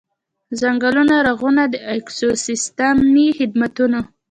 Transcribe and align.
ځنګلونو 0.59 1.15
رغونه 1.27 1.63
د 1.73 1.75
ایکوسیستمي 1.91 3.27
خدمتونو. 3.37 3.99